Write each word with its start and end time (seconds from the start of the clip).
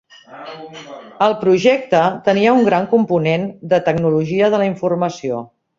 El 1.25 1.35
projecte 1.43 2.01
tenia 2.31 2.57
un 2.61 2.67
gran 2.71 2.91
component 2.97 3.47
de 3.75 3.85
tecnologia 3.91 4.55
de 4.57 4.65
la 4.65 4.71
informació. 4.75 5.49